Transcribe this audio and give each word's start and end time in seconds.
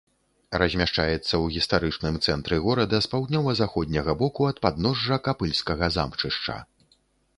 Размяшчаецца 0.61 1.25
ў 1.25 1.45
гістарычным 1.57 2.17
цэнтры 2.29 2.59
горада 2.65 3.01
з 3.07 3.11
паўднёва-заходняга 3.11 4.17
боку 4.25 4.41
ад 4.53 4.57
падножжа 4.65 5.21
капыльскага 5.29 5.85
замчышча. 5.99 6.57